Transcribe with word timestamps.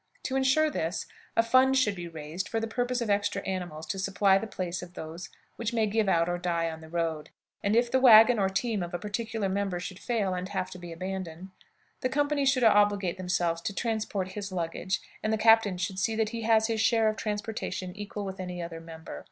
To 0.23 0.35
insure 0.35 0.71
this, 0.71 1.05
a 1.37 1.43
fund 1.43 1.77
should 1.77 1.93
be 1.93 2.07
raised 2.07 2.49
for 2.49 2.59
the 2.59 2.65
purchase 2.65 3.01
of 3.01 3.09
extra 3.11 3.39
animals 3.43 3.85
to 3.85 3.99
supply 3.99 4.39
the 4.39 4.47
places 4.47 4.81
of 4.81 4.95
those 4.95 5.29
which 5.57 5.73
may 5.75 5.85
give 5.85 6.09
out 6.09 6.27
or 6.27 6.39
die 6.39 6.71
on 6.71 6.79
the 6.81 6.89
road; 6.89 7.29
and 7.63 7.75
if 7.75 7.91
the 7.91 7.99
wagon 7.99 8.39
or 8.39 8.49
team 8.49 8.81
of 8.81 8.95
a 8.95 8.97
particular 8.97 9.47
member 9.47 9.79
should 9.79 9.99
fail 9.99 10.33
and 10.33 10.49
have 10.49 10.71
to 10.71 10.79
be 10.79 10.91
abandoned, 10.91 11.51
the 11.99 12.09
company 12.09 12.45
should 12.47 12.63
obligate 12.63 13.17
themselves 13.17 13.61
to 13.61 13.75
transport 13.75 14.29
his 14.29 14.51
luggage, 14.51 15.01
and 15.21 15.31
the 15.31 15.37
captain 15.37 15.77
should 15.77 15.99
see 15.99 16.15
that 16.15 16.29
he 16.29 16.41
has 16.41 16.65
his 16.65 16.81
share 16.81 17.07
of 17.07 17.15
transportation 17.15 17.95
equal 17.95 18.25
with 18.25 18.39
any 18.39 18.59
other 18.59 18.79
member. 18.81 19.19